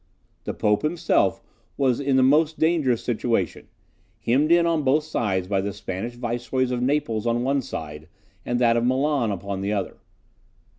[0.45, 1.43] The Pope himself
[1.77, 3.67] was in the most dangerous situation;
[4.25, 8.07] hemmed in on both sides by the Spanish Viceroys of Naples on the one side,
[8.43, 9.97] and that of Milan upon the other.